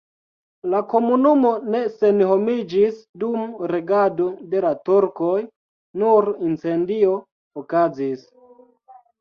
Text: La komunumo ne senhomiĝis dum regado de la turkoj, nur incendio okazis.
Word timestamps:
La 0.69 0.77
komunumo 0.93 1.51
ne 1.73 1.81
senhomiĝis 1.97 2.97
dum 3.23 3.43
regado 3.73 4.31
de 4.55 4.63
la 4.67 4.73
turkoj, 4.89 5.37
nur 6.05 6.33
incendio 6.49 7.15
okazis. 7.65 8.27